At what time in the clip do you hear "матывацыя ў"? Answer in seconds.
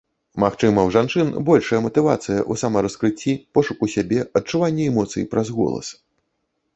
1.87-2.53